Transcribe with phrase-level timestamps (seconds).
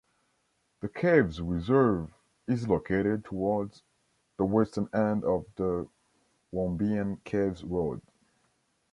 [0.79, 2.11] The caves reserve
[2.47, 3.83] is located towards
[4.37, 5.87] the western end of the
[6.51, 8.01] Wombeyan Caves Road.